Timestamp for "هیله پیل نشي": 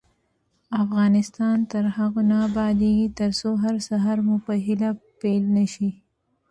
4.65-5.89